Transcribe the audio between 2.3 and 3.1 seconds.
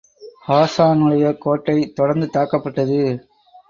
தாக்கப்பட்டது.